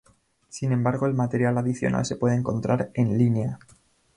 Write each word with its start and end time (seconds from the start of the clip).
Sin 0.49 0.71
embargo 0.71 1.05
el 1.05 1.13
material 1.13 1.59
adicional 1.59 2.07
se 2.07 2.15
puede 2.15 2.33
encontrar 2.35 2.89
en 2.95 3.19
línea. 3.19 3.59